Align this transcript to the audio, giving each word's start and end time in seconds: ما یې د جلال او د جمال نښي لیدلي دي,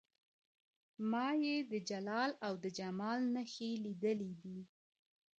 ما 1.11 1.27
یې 1.43 1.55
د 1.71 1.73
جلال 1.89 2.31
او 2.45 2.53
د 2.63 2.65
جمال 2.79 3.19
نښي 3.33 3.71
لیدلي 3.85 4.31
دي, 4.41 4.59